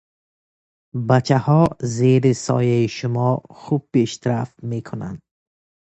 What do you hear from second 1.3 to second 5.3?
ها زیر سایه شما خوب پیشرفت می کنند.